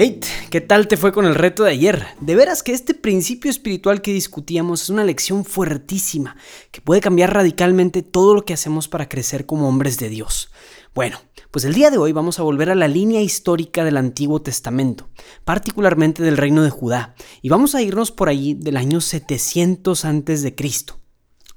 Hey, 0.00 0.20
¿qué 0.50 0.60
tal 0.60 0.86
te 0.86 0.96
fue 0.96 1.12
con 1.12 1.24
el 1.24 1.34
reto 1.34 1.64
de 1.64 1.72
ayer? 1.72 2.06
De 2.20 2.36
veras 2.36 2.62
que 2.62 2.70
este 2.70 2.94
principio 2.94 3.50
espiritual 3.50 4.00
que 4.00 4.12
discutíamos 4.12 4.82
es 4.82 4.90
una 4.90 5.02
lección 5.02 5.44
fuertísima 5.44 6.36
que 6.70 6.80
puede 6.80 7.00
cambiar 7.00 7.34
radicalmente 7.34 8.02
todo 8.02 8.32
lo 8.32 8.44
que 8.44 8.54
hacemos 8.54 8.86
para 8.86 9.08
crecer 9.08 9.44
como 9.44 9.68
hombres 9.68 9.98
de 9.98 10.08
Dios. 10.08 10.52
Bueno, 10.94 11.18
pues 11.50 11.64
el 11.64 11.74
día 11.74 11.90
de 11.90 11.98
hoy 11.98 12.12
vamos 12.12 12.38
a 12.38 12.44
volver 12.44 12.70
a 12.70 12.76
la 12.76 12.86
línea 12.86 13.22
histórica 13.22 13.84
del 13.84 13.96
Antiguo 13.96 14.40
Testamento, 14.40 15.08
particularmente 15.44 16.22
del 16.22 16.36
reino 16.36 16.62
de 16.62 16.70
Judá, 16.70 17.16
y 17.42 17.48
vamos 17.48 17.74
a 17.74 17.82
irnos 17.82 18.12
por 18.12 18.28
allí 18.28 18.54
del 18.54 18.76
año 18.76 19.00
700 19.00 20.04
antes 20.04 20.42
de 20.44 20.54
Cristo. 20.54 21.00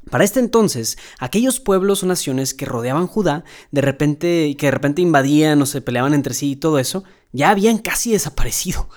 Para 0.10 0.24
este 0.24 0.40
entonces, 0.40 0.98
aquellos 1.20 1.60
pueblos 1.60 2.02
o 2.02 2.08
naciones 2.08 2.56
que 2.56 2.66
rodeaban 2.66 3.06
Judá, 3.06 3.44
de 3.70 3.82
repente, 3.82 4.56
que 4.58 4.66
de 4.66 4.72
repente 4.72 5.04
invadían 5.04 5.62
o 5.62 5.68
se 5.68 5.82
peleaban 5.82 6.16
entre 6.16 6.34
sí 6.34 6.54
y 6.54 6.56
todo 6.56 6.80
eso, 6.80 7.04
ya 7.32 7.50
habían 7.50 7.78
casi 7.78 8.12
desaparecido. 8.12 8.90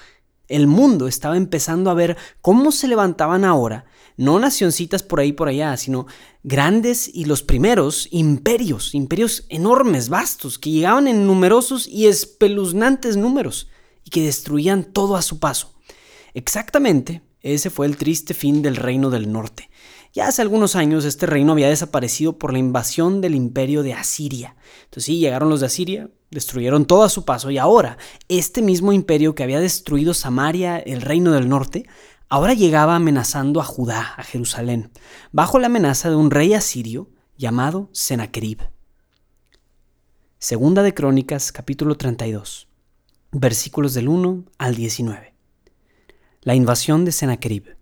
El 0.48 0.66
mundo 0.66 1.08
estaba 1.08 1.36
empezando 1.36 1.90
a 1.90 1.94
ver 1.94 2.16
cómo 2.42 2.70
se 2.70 2.88
levantaban 2.88 3.44
ahora, 3.44 3.86
no 4.16 4.38
nacioncitas 4.38 5.02
por 5.02 5.20
ahí 5.20 5.32
por 5.32 5.48
allá, 5.48 5.76
sino 5.76 6.06
grandes 6.42 7.10
y 7.12 7.24
los 7.24 7.42
primeros 7.42 8.08
imperios, 8.10 8.94
imperios 8.94 9.46
enormes, 9.48 10.08
vastos, 10.08 10.58
que 10.58 10.70
llegaban 10.70 11.08
en 11.08 11.26
numerosos 11.26 11.86
y 11.88 12.06
espeluznantes 12.06 13.16
números 13.16 13.68
y 14.04 14.10
que 14.10 14.22
destruían 14.22 14.84
todo 14.84 15.16
a 15.16 15.22
su 15.22 15.40
paso. 15.40 15.74
Exactamente, 16.34 17.22
ese 17.40 17.70
fue 17.70 17.86
el 17.86 17.96
triste 17.96 18.34
fin 18.34 18.62
del 18.62 18.76
reino 18.76 19.10
del 19.10 19.32
norte. 19.32 19.70
Ya 20.12 20.28
hace 20.28 20.42
algunos 20.42 20.76
años 20.76 21.04
este 21.04 21.26
reino 21.26 21.52
había 21.52 21.68
desaparecido 21.68 22.38
por 22.38 22.52
la 22.52 22.60
invasión 22.60 23.20
del 23.20 23.34
imperio 23.34 23.82
de 23.82 23.94
Asiria. 23.94 24.54
Entonces 24.84 25.06
sí, 25.06 25.18
llegaron 25.18 25.48
los 25.48 25.58
de 25.60 25.66
Asiria, 25.66 26.08
destruyeron 26.34 26.84
todo 26.84 27.04
a 27.04 27.08
su 27.08 27.24
paso 27.24 27.50
y 27.50 27.58
ahora 27.58 27.96
este 28.28 28.60
mismo 28.60 28.92
imperio 28.92 29.34
que 29.34 29.42
había 29.42 29.60
destruido 29.60 30.12
Samaria, 30.12 30.78
el 30.78 31.00
reino 31.00 31.32
del 31.32 31.48
norte, 31.48 31.88
ahora 32.28 32.52
llegaba 32.52 32.96
amenazando 32.96 33.60
a 33.60 33.64
Judá, 33.64 34.14
a 34.16 34.22
Jerusalén, 34.22 34.90
bajo 35.32 35.58
la 35.58 35.68
amenaza 35.68 36.10
de 36.10 36.16
un 36.16 36.30
rey 36.30 36.52
asirio 36.52 37.08
llamado 37.38 37.88
Sennacherib. 37.92 38.58
Segunda 40.38 40.82
de 40.82 40.92
Crónicas, 40.92 41.52
capítulo 41.52 41.96
32, 41.96 42.68
versículos 43.32 43.94
del 43.94 44.08
1 44.08 44.44
al 44.58 44.74
19. 44.74 45.34
La 46.42 46.54
invasión 46.54 47.06
de 47.06 47.12
Sennacherib. 47.12 47.76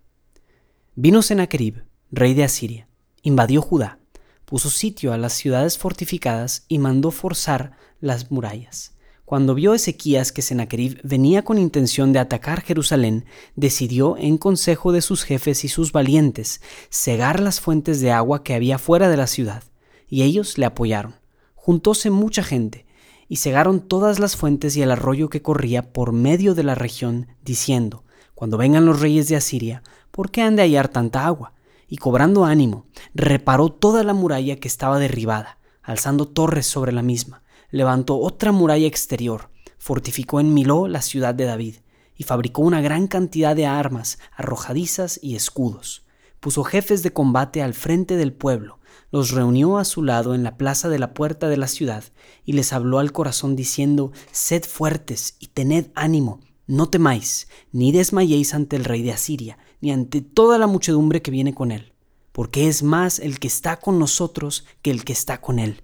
Vino 0.95 1.21
Sennacherib 1.21 1.83
rey 2.13 2.35
de 2.35 2.43
Asiria, 2.43 2.87
invadió 3.23 3.63
Judá, 3.63 3.97
puso 4.45 4.69
sitio 4.69 5.13
a 5.13 5.17
las 5.17 5.33
ciudades 5.33 5.77
fortificadas 5.77 6.65
y 6.67 6.79
mandó 6.79 7.11
forzar 7.11 7.77
las 7.99 8.31
murallas. 8.31 8.93
Cuando 9.25 9.55
vio 9.55 9.73
Ezequías 9.73 10.31
que 10.31 10.41
Sennacherib 10.41 10.99
venía 11.03 11.43
con 11.43 11.57
intención 11.57 12.11
de 12.13 12.19
atacar 12.19 12.61
Jerusalén, 12.61 13.25
decidió, 13.55 14.17
en 14.17 14.37
consejo 14.37 14.91
de 14.91 15.01
sus 15.01 15.23
jefes 15.23 15.63
y 15.63 15.69
sus 15.69 15.91
valientes, 15.91 16.61
cegar 16.91 17.39
las 17.39 17.61
fuentes 17.61 18.01
de 18.01 18.11
agua 18.11 18.43
que 18.43 18.53
había 18.53 18.77
fuera 18.77 19.09
de 19.09 19.17
la 19.17 19.27
ciudad, 19.27 19.63
y 20.07 20.23
ellos 20.23 20.57
le 20.57 20.65
apoyaron. 20.65 21.15
Juntóse 21.55 22.09
mucha 22.09 22.43
gente, 22.43 22.85
y 23.29 23.37
cegaron 23.37 23.79
todas 23.79 24.19
las 24.19 24.35
fuentes 24.35 24.75
y 24.75 24.81
el 24.81 24.91
arroyo 24.91 25.29
que 25.29 25.41
corría 25.41 25.93
por 25.93 26.11
medio 26.11 26.53
de 26.53 26.63
la 26.63 26.75
región, 26.75 27.27
diciendo, 27.43 28.03
Cuando 28.35 28.57
vengan 28.57 28.85
los 28.85 28.99
reyes 28.99 29.29
de 29.29 29.37
Asiria, 29.37 29.81
¿por 30.11 30.29
qué 30.29 30.41
han 30.41 30.57
de 30.57 30.63
hallar 30.63 30.89
tanta 30.89 31.25
agua? 31.25 31.53
Y 31.93 31.97
cobrando 31.97 32.43
ánimo, 32.43 32.87
reparó 33.13 33.69
toda 33.69 34.03
la 34.03 34.15
muralla 34.15 34.55
que 34.55 34.67
estaba 34.67 34.97
derribada, 34.97 35.59
alzando 35.83 36.27
torres 36.27 36.65
sobre 36.65 36.91
la 36.91 37.03
misma, 37.03 37.43
levantó 37.69 38.17
otra 38.17 38.51
muralla 38.51 38.87
exterior, 38.87 39.51
fortificó 39.77 40.39
en 40.39 40.55
Miló 40.55 40.87
la 40.87 41.03
ciudad 41.03 41.35
de 41.35 41.45
David, 41.45 41.75
y 42.17 42.23
fabricó 42.23 42.63
una 42.63 42.81
gran 42.81 43.05
cantidad 43.05 43.55
de 43.55 43.67
armas, 43.67 44.17
arrojadizas 44.35 45.19
y 45.21 45.35
escudos. 45.35 46.03
Puso 46.39 46.63
jefes 46.63 47.03
de 47.03 47.13
combate 47.13 47.61
al 47.61 47.75
frente 47.75 48.17
del 48.17 48.33
pueblo, 48.33 48.79
los 49.11 49.29
reunió 49.29 49.77
a 49.77 49.85
su 49.85 50.01
lado 50.01 50.33
en 50.33 50.41
la 50.41 50.57
plaza 50.57 50.89
de 50.89 50.97
la 50.97 51.13
puerta 51.13 51.47
de 51.47 51.57
la 51.57 51.67
ciudad, 51.67 52.05
y 52.43 52.53
les 52.53 52.73
habló 52.73 52.97
al 52.97 53.11
corazón 53.11 53.55
diciendo, 53.55 54.11
Sed 54.31 54.63
fuertes 54.63 55.35
y 55.39 55.49
tened 55.49 55.91
ánimo, 55.93 56.39
no 56.65 56.89
temáis, 56.89 57.49
ni 57.71 57.91
desmayéis 57.91 58.55
ante 58.55 58.77
el 58.77 58.85
rey 58.85 59.03
de 59.03 59.11
Asiria, 59.11 59.59
ni 59.83 59.91
ante 59.91 60.21
toda 60.21 60.57
la 60.57 60.65
muchedumbre 60.65 61.21
que 61.21 61.29
viene 61.29 61.53
con 61.53 61.69
él, 61.73 61.91
porque 62.31 62.69
es 62.69 62.83
más 62.83 63.19
el 63.19 63.37
que 63.37 63.49
está 63.49 63.81
con 63.81 63.99
nosotros 63.99 64.65
que 64.81 64.91
el 64.91 65.03
que 65.03 65.11
está 65.11 65.41
con 65.41 65.59
él. 65.59 65.83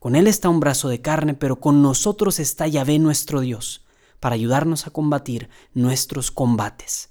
Con 0.00 0.16
él 0.16 0.26
está 0.26 0.48
un 0.48 0.58
brazo 0.58 0.88
de 0.88 1.00
carne, 1.00 1.34
pero 1.34 1.60
con 1.60 1.80
nosotros 1.80 2.40
está 2.40 2.66
Yahvé 2.66 2.98
nuestro 2.98 3.40
Dios, 3.40 3.86
para 4.18 4.34
ayudarnos 4.34 4.88
a 4.88 4.90
combatir 4.90 5.50
nuestros 5.72 6.32
combates. 6.32 7.10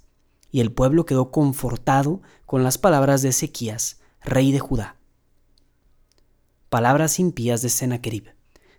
Y 0.50 0.60
el 0.60 0.70
pueblo 0.70 1.06
quedó 1.06 1.30
confortado 1.30 2.20
con 2.44 2.62
las 2.62 2.76
palabras 2.76 3.22
de 3.22 3.30
Ezequías, 3.30 4.00
rey 4.20 4.52
de 4.52 4.58
Judá. 4.58 4.96
Palabras 6.68 7.18
impías 7.18 7.62
de 7.62 7.70
Sennacherib. 7.70 8.34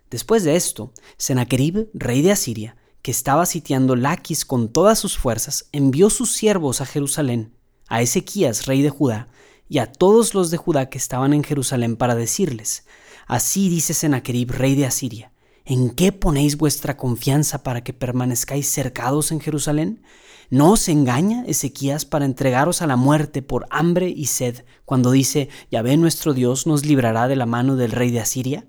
Después 0.08 0.44
de 0.44 0.54
esto, 0.54 0.92
Sennacherib, 1.16 1.90
rey 1.94 2.22
de 2.22 2.30
Asiria, 2.30 2.76
que 3.02 3.10
estaba 3.10 3.46
sitiando 3.46 3.96
Laquis 3.96 4.44
con 4.44 4.68
todas 4.68 4.98
sus 4.98 5.16
fuerzas, 5.16 5.66
envió 5.72 6.10
sus 6.10 6.32
siervos 6.32 6.80
a 6.80 6.86
Jerusalén, 6.86 7.54
a 7.88 8.02
Ezequías, 8.02 8.66
rey 8.66 8.82
de 8.82 8.90
Judá, 8.90 9.28
y 9.68 9.78
a 9.78 9.90
todos 9.90 10.34
los 10.34 10.50
de 10.50 10.56
Judá 10.56 10.90
que 10.90 10.98
estaban 10.98 11.32
en 11.32 11.44
Jerusalén 11.44 11.96
para 11.96 12.14
decirles, 12.14 12.84
Así 13.26 13.68
dice 13.68 13.94
Sennacherib, 13.94 14.50
rey 14.50 14.74
de 14.74 14.86
Asiria, 14.86 15.32
¿en 15.64 15.90
qué 15.90 16.10
ponéis 16.10 16.56
vuestra 16.56 16.96
confianza 16.96 17.62
para 17.62 17.84
que 17.84 17.92
permanezcáis 17.92 18.68
cercados 18.68 19.30
en 19.30 19.40
Jerusalén? 19.40 20.02
¿No 20.50 20.72
os 20.72 20.88
engaña 20.88 21.44
Ezequías 21.46 22.04
para 22.04 22.24
entregaros 22.24 22.82
a 22.82 22.88
la 22.88 22.96
muerte 22.96 23.40
por 23.40 23.68
hambre 23.70 24.08
y 24.08 24.26
sed, 24.26 24.64
cuando 24.84 25.12
dice, 25.12 25.48
Yahvé 25.70 25.96
nuestro 25.96 26.34
Dios 26.34 26.66
nos 26.66 26.84
librará 26.84 27.28
de 27.28 27.36
la 27.36 27.46
mano 27.46 27.76
del 27.76 27.92
rey 27.92 28.10
de 28.10 28.18
Asiria? 28.18 28.66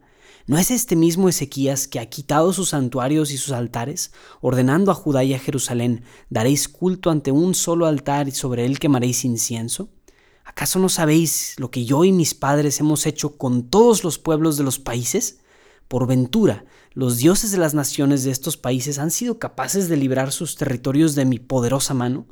¿No 0.47 0.57
es 0.57 0.71
este 0.71 0.95
mismo 0.95 1.29
Ezequías 1.29 1.87
que 1.87 1.99
ha 1.99 2.09
quitado 2.09 2.51
sus 2.51 2.69
santuarios 2.69 3.31
y 3.31 3.37
sus 3.37 3.51
altares, 3.51 4.11
ordenando 4.41 4.91
a 4.91 4.95
Judá 4.95 5.23
y 5.23 5.33
a 5.33 5.39
Jerusalén, 5.39 6.03
daréis 6.29 6.67
culto 6.67 7.11
ante 7.11 7.31
un 7.31 7.53
solo 7.53 7.85
altar 7.85 8.27
y 8.27 8.31
sobre 8.31 8.65
él 8.65 8.79
quemaréis 8.79 9.23
incienso? 9.23 9.89
¿Acaso 10.43 10.79
no 10.79 10.89
sabéis 10.89 11.55
lo 11.57 11.69
que 11.69 11.85
yo 11.85 12.03
y 12.03 12.11
mis 12.11 12.33
padres 12.33 12.79
hemos 12.79 13.05
hecho 13.05 13.37
con 13.37 13.69
todos 13.69 14.03
los 14.03 14.17
pueblos 14.17 14.57
de 14.57 14.63
los 14.63 14.79
países? 14.79 15.39
Por 15.87 16.07
ventura, 16.07 16.65
los 16.93 17.17
dioses 17.17 17.51
de 17.51 17.57
las 17.57 17.73
naciones 17.73 18.23
de 18.23 18.31
estos 18.31 18.57
países 18.57 18.97
han 18.97 19.11
sido 19.11 19.39
capaces 19.39 19.87
de 19.89 19.97
librar 19.97 20.31
sus 20.31 20.55
territorios 20.55 21.15
de 21.15 21.25
mi 21.25 21.37
poderosa 21.37 21.93
mano. 21.93 22.27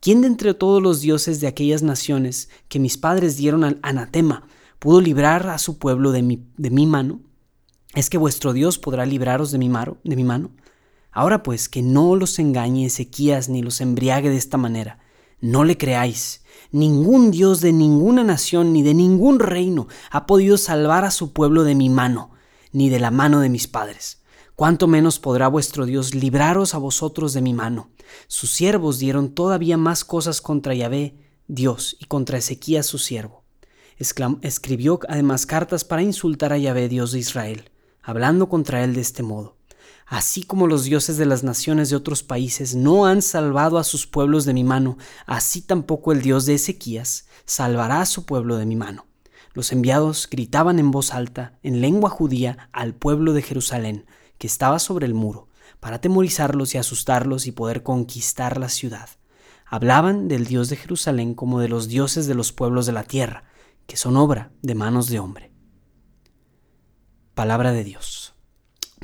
¿Quién 0.00 0.20
de 0.20 0.26
entre 0.26 0.52
todos 0.52 0.82
los 0.82 1.00
dioses 1.00 1.40
de 1.40 1.46
aquellas 1.46 1.82
naciones 1.82 2.50
que 2.68 2.80
mis 2.80 2.98
padres 2.98 3.36
dieron 3.36 3.62
al 3.62 3.78
anatema 3.82 4.48
pudo 4.80 5.00
librar 5.00 5.48
a 5.48 5.58
su 5.58 5.78
pueblo 5.78 6.10
de 6.10 6.22
mi, 6.22 6.44
de 6.56 6.70
mi 6.70 6.86
mano? 6.86 7.20
¿Es 7.94 8.08
que 8.08 8.16
vuestro 8.16 8.54
Dios 8.54 8.78
podrá 8.78 9.04
libraros 9.04 9.50
de 9.50 9.58
mi, 9.58 9.68
mano, 9.68 9.98
de 10.02 10.16
mi 10.16 10.24
mano? 10.24 10.50
Ahora 11.10 11.42
pues, 11.42 11.68
que 11.68 11.82
no 11.82 12.16
los 12.16 12.38
engañe 12.38 12.86
Ezequías 12.86 13.50
ni 13.50 13.60
los 13.60 13.82
embriague 13.82 14.30
de 14.30 14.38
esta 14.38 14.56
manera. 14.56 14.98
No 15.40 15.62
le 15.64 15.76
creáis. 15.76 16.42
Ningún 16.70 17.30
Dios 17.30 17.60
de 17.60 17.74
ninguna 17.74 18.24
nación 18.24 18.72
ni 18.72 18.82
de 18.82 18.94
ningún 18.94 19.40
reino 19.40 19.88
ha 20.10 20.24
podido 20.24 20.56
salvar 20.56 21.04
a 21.04 21.10
su 21.10 21.34
pueblo 21.34 21.64
de 21.64 21.74
mi 21.74 21.90
mano, 21.90 22.30
ni 22.72 22.88
de 22.88 22.98
la 22.98 23.10
mano 23.10 23.40
de 23.40 23.50
mis 23.50 23.68
padres. 23.68 24.22
Cuánto 24.56 24.86
menos 24.86 25.18
podrá 25.18 25.48
vuestro 25.48 25.84
Dios 25.84 26.14
libraros 26.14 26.74
a 26.74 26.78
vosotros 26.78 27.34
de 27.34 27.42
mi 27.42 27.52
mano. 27.52 27.90
Sus 28.26 28.50
siervos 28.52 29.00
dieron 29.00 29.34
todavía 29.34 29.76
más 29.76 30.02
cosas 30.06 30.40
contra 30.40 30.74
Yahvé, 30.74 31.18
Dios, 31.46 31.98
y 32.00 32.06
contra 32.06 32.38
Ezequías 32.38 32.86
su 32.86 32.96
siervo. 32.96 33.44
Escribió 33.98 34.98
además 35.10 35.44
cartas 35.44 35.84
para 35.84 36.02
insultar 36.02 36.54
a 36.54 36.58
Yahvé, 36.58 36.88
Dios 36.88 37.12
de 37.12 37.18
Israel 37.18 37.71
hablando 38.02 38.48
contra 38.48 38.82
él 38.84 38.94
de 38.94 39.00
este 39.00 39.22
modo. 39.22 39.56
Así 40.06 40.42
como 40.42 40.66
los 40.66 40.84
dioses 40.84 41.16
de 41.16 41.24
las 41.24 41.42
naciones 41.42 41.88
de 41.88 41.96
otros 41.96 42.22
países 42.22 42.74
no 42.74 43.06
han 43.06 43.22
salvado 43.22 43.78
a 43.78 43.84
sus 43.84 44.06
pueblos 44.06 44.44
de 44.44 44.52
mi 44.52 44.64
mano, 44.64 44.98
así 45.26 45.62
tampoco 45.62 46.12
el 46.12 46.20
Dios 46.20 46.44
de 46.44 46.54
Ezequías 46.54 47.26
salvará 47.44 48.00
a 48.00 48.06
su 48.06 48.26
pueblo 48.26 48.56
de 48.56 48.66
mi 48.66 48.76
mano. 48.76 49.06
los 49.54 49.70
enviados 49.70 50.28
gritaban 50.30 50.78
en 50.78 50.90
voz 50.90 51.12
alta, 51.12 51.58
en 51.62 51.82
lengua 51.82 52.08
judía, 52.08 52.70
al 52.72 52.94
pueblo 52.94 53.34
de 53.34 53.42
Jerusalén, 53.42 54.06
que 54.38 54.46
estaba 54.46 54.78
sobre 54.78 55.04
el 55.04 55.12
muro, 55.12 55.48
para 55.78 55.96
atemorizarlos 55.96 56.74
y 56.74 56.78
asustarlos 56.78 57.46
y 57.46 57.52
poder 57.52 57.82
conquistar 57.82 58.58
la 58.58 58.70
ciudad. 58.70 59.10
Hablaban 59.66 60.28
del 60.28 60.46
Dios 60.46 60.68
de 60.70 60.76
Jerusalén 60.76 61.34
como 61.34 61.60
de 61.60 61.68
los 61.68 61.88
dioses 61.88 62.26
de 62.26 62.34
los 62.34 62.52
pueblos 62.52 62.86
de 62.86 62.92
la 62.92 63.04
tierra, 63.04 63.44
que 63.86 63.96
son 63.96 64.16
obra 64.16 64.52
de 64.62 64.74
manos 64.74 65.08
de 65.08 65.18
hombre. 65.18 65.51
Palabra 67.34 67.72
de 67.72 67.84
Dios. 67.84 68.34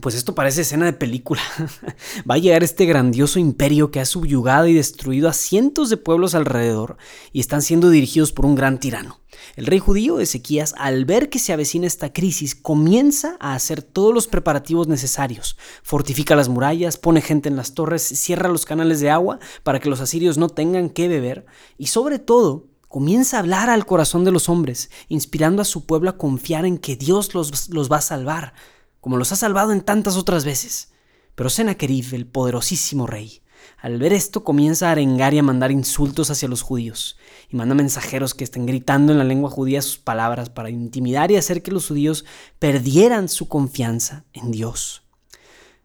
Pues 0.00 0.14
esto 0.14 0.34
parece 0.34 0.60
escena 0.60 0.84
de 0.84 0.92
película. 0.92 1.40
Va 2.30 2.34
a 2.34 2.38
llegar 2.38 2.62
este 2.62 2.86
grandioso 2.86 3.38
imperio 3.38 3.90
que 3.90 4.00
ha 4.00 4.04
subyugado 4.04 4.66
y 4.68 4.74
destruido 4.74 5.28
a 5.28 5.32
cientos 5.32 5.90
de 5.90 5.96
pueblos 5.96 6.34
alrededor 6.34 6.98
y 7.32 7.40
están 7.40 7.62
siendo 7.62 7.90
dirigidos 7.90 8.32
por 8.32 8.46
un 8.46 8.54
gran 8.54 8.78
tirano. 8.78 9.20
El 9.56 9.66
rey 9.66 9.78
judío 9.78 10.20
Ezequías, 10.20 10.74
al 10.78 11.04
ver 11.04 11.30
que 11.30 11.38
se 11.38 11.52
avecina 11.52 11.86
esta 11.86 12.12
crisis, 12.12 12.54
comienza 12.54 13.36
a 13.40 13.54
hacer 13.54 13.82
todos 13.82 14.14
los 14.14 14.26
preparativos 14.28 14.88
necesarios. 14.88 15.56
Fortifica 15.82 16.36
las 16.36 16.48
murallas, 16.48 16.96
pone 16.96 17.20
gente 17.20 17.48
en 17.48 17.56
las 17.56 17.74
torres, 17.74 18.02
cierra 18.02 18.48
los 18.48 18.66
canales 18.66 19.00
de 19.00 19.10
agua 19.10 19.38
para 19.62 19.80
que 19.80 19.90
los 19.90 20.00
asirios 20.00 20.38
no 20.38 20.48
tengan 20.48 20.90
que 20.90 21.08
beber 21.08 21.46
y 21.76 21.86
sobre 21.86 22.18
todo 22.18 22.66
comienza 22.88 23.36
a 23.36 23.40
hablar 23.40 23.70
al 23.70 23.86
corazón 23.86 24.24
de 24.24 24.32
los 24.32 24.48
hombres, 24.48 24.90
inspirando 25.08 25.62
a 25.62 25.66
su 25.66 25.86
pueblo 25.86 26.10
a 26.10 26.18
confiar 26.18 26.64
en 26.64 26.78
que 26.78 26.96
Dios 26.96 27.34
los, 27.34 27.68
los 27.68 27.90
va 27.90 27.98
a 27.98 28.02
salvar 28.02 28.54
como 29.00 29.16
los 29.16 29.32
ha 29.32 29.36
salvado 29.36 29.72
en 29.72 29.80
tantas 29.80 30.16
otras 30.16 30.44
veces. 30.44 30.92
Pero 31.34 31.50
Sennacherib, 31.50 32.14
el 32.14 32.26
poderosísimo 32.26 33.06
rey, 33.06 33.42
al 33.78 33.98
ver 33.98 34.12
esto 34.12 34.44
comienza 34.44 34.88
a 34.88 34.92
arengar 34.92 35.34
y 35.34 35.38
a 35.38 35.42
mandar 35.42 35.70
insultos 35.70 36.30
hacia 36.30 36.48
los 36.48 36.62
judíos, 36.62 37.16
y 37.48 37.56
manda 37.56 37.74
mensajeros 37.74 38.34
que 38.34 38.44
estén 38.44 38.66
gritando 38.66 39.12
en 39.12 39.18
la 39.18 39.24
lengua 39.24 39.50
judía 39.50 39.82
sus 39.82 39.98
palabras 39.98 40.50
para 40.50 40.70
intimidar 40.70 41.30
y 41.30 41.36
hacer 41.36 41.62
que 41.62 41.70
los 41.70 41.88
judíos 41.88 42.24
perdieran 42.58 43.28
su 43.28 43.48
confianza 43.48 44.24
en 44.32 44.50
Dios. 44.50 45.07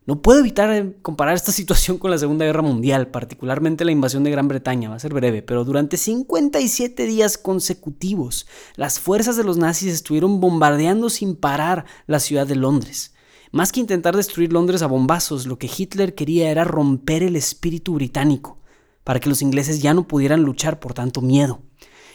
No 0.05 0.21
puedo 0.21 0.41
evitar 0.41 0.69
eh, 0.71 0.97
comparar 1.01 1.35
esta 1.35 1.51
situación 1.53 1.97
con 1.97 2.11
la 2.11 2.17
Segunda 2.17 2.45
Guerra 2.45 2.61
Mundial, 2.61 3.07
particularmente 3.07 3.85
la 3.85 3.91
invasión 3.91 4.23
de 4.23 4.31
Gran 4.31 4.47
Bretaña, 4.47 4.89
va 4.89 4.95
a 4.95 4.99
ser 4.99 5.13
breve, 5.13 5.41
pero 5.41 5.63
durante 5.63 5.97
57 5.97 7.05
días 7.05 7.37
consecutivos, 7.37 8.45
las 8.75 8.99
fuerzas 8.99 9.37
de 9.37 9.45
los 9.45 9.57
nazis 9.57 9.93
estuvieron 9.93 10.41
bombardeando 10.41 11.09
sin 11.09 11.35
parar 11.35 11.85
la 12.05 12.19
ciudad 12.19 12.45
de 12.45 12.55
Londres. 12.55 13.13
Más 13.51 13.71
que 13.71 13.79
intentar 13.79 14.15
destruir 14.17 14.51
Londres 14.51 14.81
a 14.81 14.87
bombazos, 14.87 15.45
lo 15.45 15.57
que 15.57 15.69
Hitler 15.73 16.15
quería 16.15 16.49
era 16.49 16.63
romper 16.63 17.23
el 17.23 17.35
espíritu 17.35 17.93
británico, 17.93 18.59
para 19.03 19.19
que 19.19 19.29
los 19.29 19.41
ingleses 19.41 19.81
ya 19.81 19.93
no 19.93 20.07
pudieran 20.07 20.41
luchar 20.41 20.79
por 20.79 20.93
tanto 20.93 21.21
miedo. 21.21 21.61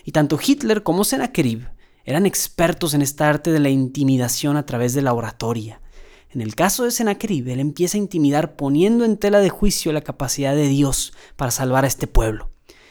Y 0.04 0.12
tanto 0.12 0.38
Hitler 0.44 0.82
como 0.82 1.04
Sennacherib 1.04 1.68
eran 2.04 2.26
expertos 2.26 2.94
en 2.94 3.02
esta 3.02 3.28
arte 3.28 3.52
de 3.52 3.60
la 3.60 3.68
intimidación 3.68 4.56
a 4.56 4.66
través 4.66 4.94
de 4.94 5.02
la 5.02 5.12
oratoria 5.12 5.80
en 6.30 6.40
el 6.40 6.54
caso 6.54 6.84
de 6.84 6.90
Sennacherib, 6.90 7.48
él 7.48 7.60
empieza 7.60 7.96
a 7.96 8.00
intimidar 8.00 8.56
poniendo 8.56 9.04
en 9.04 9.16
tela 9.16 9.40
de 9.40 9.48
juicio 9.48 9.92
la 9.92 10.02
capacidad 10.02 10.54
de 10.54 10.68
Dios 10.68 11.12
para 11.36 11.50
salvar 11.50 11.84
a 11.84 11.88
este 11.88 12.06
pueblo. 12.06 12.50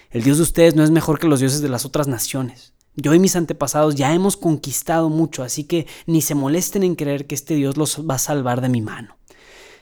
El 0.10 0.24
Dios 0.24 0.38
de 0.38 0.44
ustedes 0.44 0.76
no 0.76 0.84
es 0.84 0.92
mejor 0.92 1.20
que 1.20 1.28
los 1.28 1.40
dioses 1.40 1.62
de 1.62 1.70
las 1.70 1.86
otras 1.86 2.08
naciones. 2.08 2.74
Yo 2.96 3.14
y 3.14 3.20
mis 3.20 3.36
antepasados 3.36 3.94
ya 3.94 4.14
hemos 4.14 4.38
conquistado 4.38 5.10
mucho, 5.10 5.44
así 5.44 5.66
que 5.66 5.86
ni 6.08 6.22
se 6.22 6.34
molesten 6.34 6.82
en 6.82 6.96
creer 6.96 7.28
que 7.28 7.36
este 7.36 7.54
Dios 7.54 7.78
los 7.78 8.04
va 8.10 8.16
a 8.16 8.20
salvar 8.20 8.60
de 8.62 8.70
mi 8.70 8.82
mano. 8.82 9.18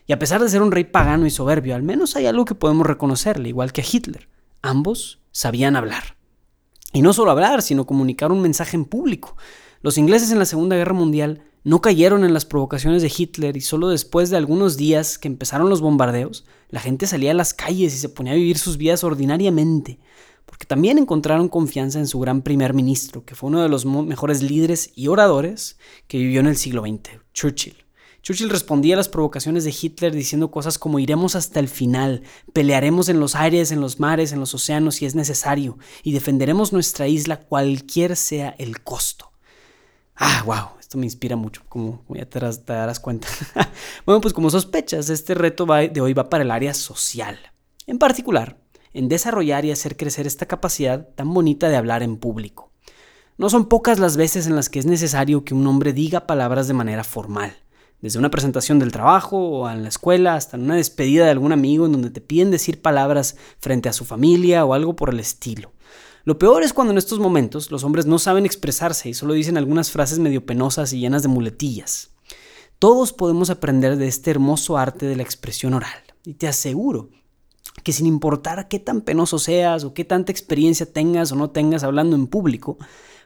Y 0.06 0.12
a 0.12 0.20
pesar 0.20 0.42
de 0.42 0.50
ser 0.50 0.62
un 0.62 0.72
rey 0.72 0.84
pagano 0.84 1.26
y 1.26 1.30
soberbio, 1.30 1.76
al 1.76 1.84
menos 1.84 2.18
hay 2.18 2.26
algo 2.26 2.44
que 2.44 2.56
podemos 2.56 2.86
reconocerle, 2.86 3.50
igual 3.50 3.72
que 3.72 3.82
a 3.82 3.86
Hitler. 3.90 4.28
Ambos 4.62 5.22
sabían 5.32 5.78
hablar. 5.78 6.18
Y 6.92 7.02
no 7.02 7.14
solo 7.14 7.32
hablar, 7.32 7.62
sino 7.62 7.86
comunicar 7.86 8.32
un 8.32 8.42
mensaje 8.42 8.76
en 8.76 8.86
público. 8.86 9.38
Los 9.82 9.98
ingleses 9.98 10.32
en 10.32 10.40
la 10.40 10.46
Segunda 10.46 10.76
Guerra 10.76 10.94
Mundial 10.94 11.44
no 11.66 11.82
cayeron 11.82 12.24
en 12.24 12.34
las 12.36 12.46
provocaciones 12.46 13.02
de 13.02 13.12
Hitler 13.16 13.58
y 13.58 13.62
solo 13.62 13.90
después 13.90 14.30
de 14.30 14.38
algunos 14.38 14.78
días 14.78 15.18
que 15.18 15.28
empezaron 15.28 15.68
los 15.68 15.82
bombardeos, 15.82 16.46
la 16.70 16.80
gente 16.80 17.08
salía 17.08 17.32
a 17.32 17.34
las 17.34 17.56
calles 17.56 17.96
y 17.96 17.98
se 17.98 18.08
ponía 18.08 18.34
a 18.34 18.36
vivir 18.36 18.60
sus 18.60 18.78
vidas 18.78 19.04
ordinariamente, 19.04 19.98
porque 20.46 20.68
también 20.68 21.00
encontraron 21.00 21.50
confianza 21.50 21.98
en 21.98 22.06
su 22.06 22.20
gran 22.20 22.44
primer 22.44 22.76
ministro, 22.76 23.26
que 23.26 23.34
fue 23.34 23.50
uno 23.50 23.64
de 23.64 23.70
los 23.70 23.84
mejores 23.84 24.44
líderes 24.44 24.92
y 24.96 25.08
oradores 25.08 25.80
que 26.08 26.20
vivió 26.20 26.40
en 26.40 26.48
el 26.48 26.56
siglo 26.56 26.84
XX, 26.84 27.20
Churchill. 27.34 27.84
Churchill 28.22 28.52
respondía 28.52 28.94
a 28.94 28.98
las 28.98 29.10
provocaciones 29.10 29.64
de 29.64 29.76
Hitler 29.80 30.14
diciendo 30.14 30.52
cosas 30.52 30.78
como 30.78 31.00
iremos 31.00 31.36
hasta 31.36 31.60
el 31.60 31.68
final, 31.68 32.22
pelearemos 32.54 33.10
en 33.10 33.20
los 33.20 33.34
aires, 33.34 33.72
en 33.72 33.82
los 33.82 34.00
mares, 34.00 34.32
en 34.34 34.40
los 34.40 34.54
océanos 34.54 34.96
si 34.96 35.08
es 35.08 35.16
necesario, 35.16 35.80
y 36.04 36.12
defenderemos 36.12 36.74
nuestra 36.74 37.08
isla 37.08 37.40
cualquier 37.40 38.16
sea 38.16 38.56
el 38.60 38.82
costo. 38.84 39.32
Ah, 40.16 40.44
wow, 40.46 40.80
esto 40.80 40.98
me 40.98 41.06
inspira 41.06 41.36
mucho, 41.36 41.62
como, 41.68 42.04
ya 42.10 42.26
te 42.26 42.40
darás, 42.40 43.00
cuenta. 43.00 43.28
bueno, 44.06 44.22
pues 44.22 44.34
como 44.34 44.50
sospechas, 44.50 45.10
este 45.10 45.34
reto 45.34 45.66
de 45.66 46.02
hoy 46.02 46.14
va 46.14 46.30
para 46.30 46.44
el 46.44 46.52
área 46.52 46.74
social. 46.74 47.38
En 47.86 48.00
particular, 48.00 48.58
en 48.94 49.10
desarrollar 49.10 49.66
y 49.66 49.72
hacer 49.72 49.98
crecer 49.98 50.26
esta 50.26 50.46
capacidad 50.46 51.10
tan 51.16 51.34
bonita 51.34 51.68
de 51.68 51.76
hablar 51.76 52.02
en 52.02 52.16
público. 52.18 52.72
No 53.38 53.50
son 53.50 53.68
pocas 53.68 54.00
las 54.00 54.16
veces 54.16 54.48
en 54.48 54.56
las 54.56 54.70
que 54.70 54.80
es 54.80 54.86
necesario 54.86 55.44
que 55.44 55.54
un 55.54 55.68
hombre 55.68 55.92
diga 55.92 56.26
palabras 56.26 56.70
de 56.70 56.74
manera 56.74 57.04
formal, 57.04 57.54
desde 58.00 58.18
una 58.18 58.32
presentación 58.32 58.80
del 58.80 58.94
trabajo 58.94 59.38
o 59.38 59.70
en 59.70 59.84
la 59.84 59.90
escuela 59.90 60.36
hasta 60.36 60.56
en 60.56 60.64
una 60.64 60.78
despedida 60.78 61.26
de 61.26 61.32
algún 61.32 61.52
amigo 61.52 61.86
en 61.86 61.92
donde 61.92 62.10
te 62.10 62.22
piden 62.22 62.52
decir 62.52 62.82
palabras 62.82 63.36
frente 63.60 63.90
a 63.90 63.94
su 63.94 64.06
familia 64.06 64.64
o 64.64 64.74
algo 64.74 64.96
por 64.96 65.10
el 65.10 65.20
estilo. 65.20 65.75
Lo 66.26 66.40
peor 66.40 66.64
es 66.64 66.74
cuando 66.74 66.92
en 66.92 66.98
estos 66.98 67.20
momentos 67.20 67.70
los 67.70 67.84
hombres 67.84 68.08
no 68.08 68.18
saben 68.18 68.48
expresarse 68.48 69.08
y 69.08 69.14
solo 69.14 69.34
dicen 69.34 69.58
algunas 69.58 69.92
frases 69.92 70.18
medio 70.18 70.44
penosas 70.44 70.92
y 70.92 71.00
llenas 71.00 71.22
de 71.22 71.28
muletillas. 71.28 72.16
Todos 72.80 73.14
podemos 73.14 73.52
aprender 73.52 73.96
de 73.96 74.08
este 74.08 74.32
hermoso 74.32 74.76
arte 74.76 75.06
de 75.06 75.16
la 75.16 75.22
expresión 75.22 75.76
oral. 75.76 75.94
Y 76.26 76.34
te 76.34 76.48
aseguro 76.48 77.12
que 77.84 77.94
sin 77.94 78.08
importar 78.08 78.68
qué 78.68 78.80
tan 78.80 79.02
penoso 79.02 79.38
seas 79.38 79.84
o 79.84 79.94
qué 79.94 80.04
tanta 80.04 80.32
experiencia 80.32 80.92
tengas 80.92 81.32
o 81.32 81.36
no 81.36 81.52
tengas 81.52 81.84
hablando 81.84 82.16
en 82.16 82.26
público, 82.26 82.80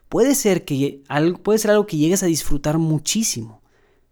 puede 0.09 0.35
ser, 0.35 0.65
que, 0.65 1.01
puede 1.41 1.59
ser 1.59 1.71
algo 1.71 1.87
que 1.87 1.95
llegues 1.95 2.21
a 2.23 2.25
disfrutar 2.27 2.79
muchísimo. 2.79 3.61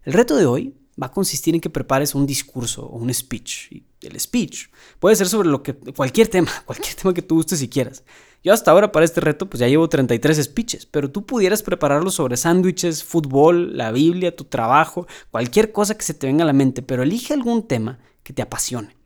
El 0.02 0.14
reto 0.14 0.34
de 0.34 0.46
hoy 0.46 0.74
va 1.00 1.06
a 1.06 1.12
consistir 1.12 1.54
en 1.54 1.60
que 1.60 1.70
prepares 1.70 2.14
un 2.14 2.26
discurso 2.26 2.86
o 2.86 2.96
un 2.96 3.12
speech. 3.12 3.72
Y 3.72 3.84
el 4.02 4.18
speech 4.18 4.68
puede 4.98 5.16
ser 5.16 5.28
sobre 5.28 5.48
lo 5.48 5.62
que, 5.62 5.74
cualquier 5.74 6.28
tema, 6.28 6.50
cualquier 6.66 6.94
tema 6.94 7.14
que 7.14 7.22
tú 7.22 7.36
gustes 7.36 7.60
si 7.60 7.68
quieras. 7.68 8.02
Yo 8.42 8.52
hasta 8.52 8.70
ahora 8.70 8.92
para 8.92 9.04
este 9.04 9.20
reto 9.20 9.48
pues 9.48 9.60
ya 9.60 9.68
llevo 9.68 9.88
33 9.88 10.44
speeches, 10.44 10.86
pero 10.86 11.10
tú 11.10 11.26
pudieras 11.26 11.62
prepararlo 11.62 12.10
sobre 12.10 12.36
sándwiches, 12.36 13.02
fútbol, 13.02 13.76
la 13.76 13.90
Biblia, 13.90 14.34
tu 14.34 14.44
trabajo, 14.44 15.06
cualquier 15.30 15.72
cosa 15.72 15.96
que 15.96 16.04
se 16.04 16.14
te 16.14 16.26
venga 16.26 16.44
a 16.44 16.46
la 16.46 16.52
mente, 16.52 16.82
pero 16.82 17.02
elige 17.02 17.34
algún 17.34 17.66
tema 17.66 17.98
que 18.22 18.32
te 18.32 18.42
apasione. 18.42 18.96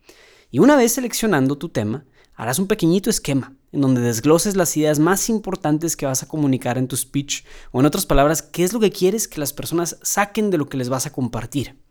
Y 0.51 0.59
una 0.59 0.75
vez 0.75 0.93
seleccionando 0.93 1.57
tu 1.57 1.69
tema, 1.69 2.05
harás 2.35 2.59
un 2.59 2.67
pequeñito 2.67 3.09
esquema 3.09 3.55
en 3.71 3.81
donde 3.81 4.01
desgloses 4.01 4.55
las 4.55 4.77
ideas 4.77 4.99
más 4.99 5.29
importantes 5.29 5.97
que 5.97 6.05
vas 6.05 6.21
a 6.21 6.27
comunicar 6.27 6.77
en 6.77 6.87
tu 6.87 6.95
speech 6.95 7.43
o 7.71 7.79
en 7.79 7.87
otras 7.87 8.05
palabras, 8.05 8.43
qué 8.43 8.63
es 8.63 8.71
lo 8.71 8.79
que 8.79 8.91
quieres 8.91 9.27
que 9.27 9.39
las 9.39 9.51
personas 9.51 9.97
saquen 10.03 10.51
de 10.51 10.59
lo 10.59 10.69
que 10.69 10.77
les 10.77 10.89
vas 10.89 11.07
a 11.07 11.11
compartir. 11.11 11.82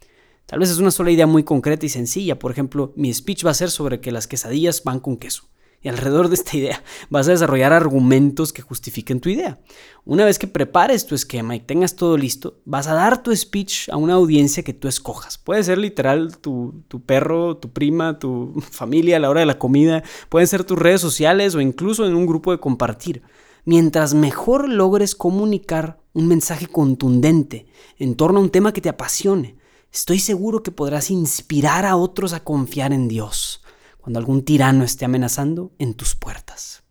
Tal 0.52 0.58
vez 0.58 0.68
es 0.68 0.80
una 0.80 0.90
sola 0.90 1.10
idea 1.10 1.26
muy 1.26 1.44
concreta 1.44 1.86
y 1.86 1.88
sencilla, 1.88 2.38
por 2.38 2.50
ejemplo, 2.50 2.92
mi 2.94 3.10
speech 3.14 3.46
va 3.46 3.52
a 3.52 3.54
ser 3.54 3.70
sobre 3.70 4.02
que 4.02 4.12
las 4.12 4.26
quesadillas 4.26 4.84
van 4.84 5.00
con 5.00 5.16
queso. 5.16 5.44
Y 5.80 5.88
alrededor 5.88 6.28
de 6.28 6.34
esta 6.34 6.54
idea 6.58 6.84
vas 7.08 7.26
a 7.26 7.30
desarrollar 7.30 7.72
argumentos 7.72 8.52
que 8.52 8.60
justifiquen 8.60 9.20
tu 9.20 9.30
idea. 9.30 9.62
Una 10.04 10.26
vez 10.26 10.38
que 10.38 10.46
prepares 10.46 11.06
tu 11.06 11.14
esquema 11.14 11.56
y 11.56 11.60
tengas 11.60 11.96
todo 11.96 12.18
listo, 12.18 12.60
vas 12.66 12.86
a 12.86 12.92
dar 12.92 13.22
tu 13.22 13.34
speech 13.34 13.88
a 13.88 13.96
una 13.96 14.12
audiencia 14.12 14.62
que 14.62 14.74
tú 14.74 14.88
escojas. 14.88 15.38
Puede 15.38 15.64
ser 15.64 15.78
literal 15.78 16.36
tu, 16.36 16.84
tu 16.86 17.00
perro, 17.02 17.56
tu 17.56 17.72
prima, 17.72 18.18
tu 18.18 18.52
familia 18.70 19.16
a 19.16 19.20
la 19.20 19.30
hora 19.30 19.40
de 19.40 19.46
la 19.46 19.58
comida. 19.58 20.02
Pueden 20.28 20.48
ser 20.48 20.64
tus 20.64 20.78
redes 20.78 21.00
sociales 21.00 21.54
o 21.54 21.62
incluso 21.62 22.06
en 22.06 22.14
un 22.14 22.26
grupo 22.26 22.52
de 22.52 22.60
compartir. 22.60 23.22
Mientras 23.64 24.12
mejor 24.12 24.68
logres 24.68 25.14
comunicar 25.14 26.02
un 26.12 26.28
mensaje 26.28 26.66
contundente 26.66 27.64
en 27.98 28.16
torno 28.16 28.38
a 28.38 28.42
un 28.42 28.50
tema 28.50 28.74
que 28.74 28.82
te 28.82 28.90
apasione, 28.90 29.61
estoy 29.92 30.18
seguro 30.18 30.62
que 30.62 30.72
podrás 30.72 31.10
inspirar 31.10 31.84
a 31.84 31.96
otros 31.96 32.32
a 32.32 32.40
confiar 32.40 32.92
en 32.92 33.08
Dios 33.08 33.62
cuando 34.00 34.18
algún 34.18 34.44
tirano 34.44 34.84
esté 34.84 35.04
amenazando 35.04 35.72
en 35.78 35.94
tus 35.94 36.16
puertas. 36.16 36.82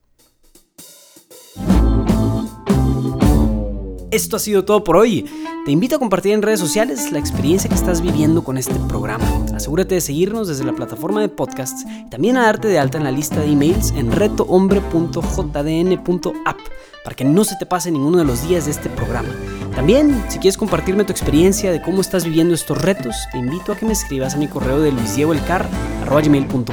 Esto 4.12 4.36
ha 4.36 4.40
sido 4.40 4.66
todo 4.66 4.84
por 4.84 4.98
hoy. 4.98 5.26
Te 5.66 5.72
invito 5.72 5.96
a 5.96 6.00
compartir 6.00 6.34
en 6.34 6.42
redes 6.42 6.60
sociales 6.60 7.12
la 7.12 7.20
experiencia 7.20 7.70
que 7.70 7.76
estás 7.76 8.02
viviendo 8.02 8.44
con 8.44 8.58
este 8.58 8.74
programa. 8.88 9.46
Asegúrate 9.54 9.96
de 9.96 10.02
seguirnos 10.02 10.48
desde 10.48 10.64
la 10.64 10.74
plataforma 10.74 11.22
de 11.22 11.30
podcasts 11.30 11.86
y 12.06 12.10
también 12.10 12.38
a 12.38 12.44
darte 12.44 12.68
de 12.68 12.80
alta 12.80 12.98
en 12.98 13.04
la 13.04 13.12
lista 13.12 13.40
de 13.40 13.52
emails 13.52 13.92
en 13.92 14.12
retohombre.jdn.app 14.12 16.60
para 17.04 17.16
que 17.16 17.26
no 17.26 17.44
se 17.44 17.56
te 17.58 17.66
pase 17.66 17.92
ninguno 17.92 18.18
de 18.18 18.26
los 18.26 18.48
días 18.48 18.66
de 18.66 18.72
este 18.72 18.90
programa. 18.90 19.30
También, 19.76 20.24
si 20.30 20.40
quieres 20.40 20.58
compartirme 20.58 21.06
tu 21.06 21.12
experiencia 21.12 21.72
de 21.72 21.82
cómo 21.82 22.02
estás 22.02 22.26
viviendo 22.26 22.54
estos 22.54 22.82
retos, 22.82 23.16
te 23.32 23.38
invito 23.38 23.72
a 23.72 23.78
que 23.78 23.86
me 23.86 23.94
escribas 23.94 24.36
a 24.36 24.38
mi 24.38 24.48
correo 24.48 24.80
de 24.82 24.92
luisdiegoelcar.com. 24.92 26.66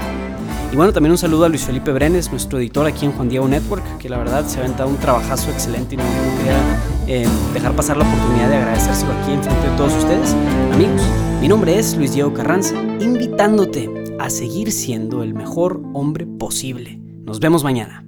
Y 0.71 0.77
bueno, 0.77 0.93
también 0.93 1.13
un 1.13 1.19
saludo 1.19 1.47
a 1.47 1.49
Luis 1.49 1.65
Felipe 1.65 1.93
Brenes, 1.93 2.31
nuestro 2.31 2.59
editor 2.59 2.87
aquí 2.87 3.07
en 3.07 3.13
Juan 3.13 3.29
Diego 3.29 3.49
Network, 3.49 3.99
que 3.99 4.09
la 4.09 4.19
verdad 4.19 4.47
se 4.47 4.59
ha 4.59 4.65
aventado 4.65 4.91
un 4.91 4.99
trabajazo 4.99 5.51
excelente 5.51 5.95
y 5.95 5.99
no, 5.99 6.05
quería 6.37 7.23
eh, 7.23 7.27
dejar 7.55 7.73
pasar 7.75 7.97
la 7.97 8.05
oportunidad 8.05 8.51
de 8.51 8.57
agradecérselo 8.57 9.13
aquí 9.13 9.33
en 9.33 9.43
frente 9.43 9.67
de 9.67 9.77
todos 9.77 9.95
ustedes. 9.95 10.35
Amigos, 10.73 11.01
mi 11.41 11.49
nombre 11.49 11.79
es 11.79 11.97
Luis 11.97 12.13
Diego 12.13 12.35
Carranza, 12.35 12.75
invitándote 13.01 13.89
a 14.19 14.29
seguir 14.29 14.71
siendo 14.73 15.23
el 15.23 15.33
mejor 15.33 15.81
hombre 15.95 16.27
posible. 16.27 17.01
Nos 17.25 17.41
vemos 17.41 17.65
mañana. 17.65 18.08